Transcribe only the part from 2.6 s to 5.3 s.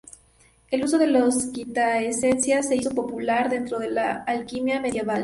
se hizo popular dentro de la alquimia medieval.